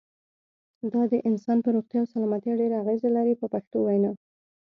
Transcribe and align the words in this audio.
دا 0.93 1.01
د 1.11 1.13
انسان 1.29 1.57
پر 1.65 1.71
روغتیا 1.75 1.99
او 2.01 2.11
سلامتیا 2.13 2.53
ډېره 2.61 2.75
اغیزه 2.83 3.09
لري 3.17 3.33
په 3.37 3.47
پښتو 3.53 3.77
وینا. 3.81 4.11